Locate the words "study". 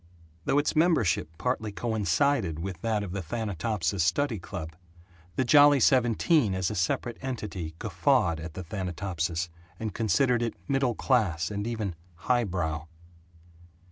4.03-4.39